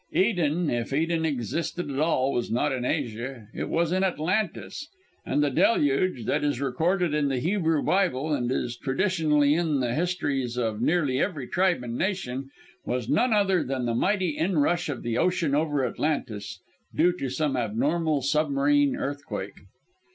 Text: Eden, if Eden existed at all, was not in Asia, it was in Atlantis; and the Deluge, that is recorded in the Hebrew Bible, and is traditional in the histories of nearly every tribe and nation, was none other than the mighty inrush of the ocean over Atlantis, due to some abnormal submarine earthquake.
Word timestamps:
Eden, 0.13 0.71
if 0.71 0.93
Eden 0.93 1.25
existed 1.27 1.91
at 1.91 1.99
all, 1.99 2.33
was 2.33 2.49
not 2.49 2.71
in 2.71 2.83
Asia, 2.83 3.49
it 3.53 3.69
was 3.69 3.91
in 3.91 4.03
Atlantis; 4.03 4.87
and 5.27 5.43
the 5.43 5.51
Deluge, 5.51 6.25
that 6.25 6.43
is 6.43 6.59
recorded 6.59 7.13
in 7.13 7.27
the 7.27 7.37
Hebrew 7.37 7.83
Bible, 7.83 8.33
and 8.33 8.51
is 8.51 8.75
traditional 8.75 9.43
in 9.43 9.79
the 9.79 9.93
histories 9.93 10.57
of 10.57 10.81
nearly 10.81 11.19
every 11.21 11.45
tribe 11.47 11.83
and 11.83 11.99
nation, 11.99 12.49
was 12.83 13.07
none 13.09 13.31
other 13.31 13.63
than 13.63 13.85
the 13.85 13.93
mighty 13.93 14.29
inrush 14.35 14.89
of 14.89 15.03
the 15.03 15.19
ocean 15.19 15.53
over 15.53 15.85
Atlantis, 15.85 16.59
due 16.95 17.11
to 17.19 17.29
some 17.29 17.55
abnormal 17.55 18.23
submarine 18.23 18.95
earthquake. 18.95 19.59